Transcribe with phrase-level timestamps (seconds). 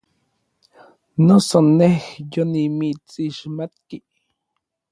[1.27, 1.97] Noso nej
[2.31, 3.97] yonimitsixmatki.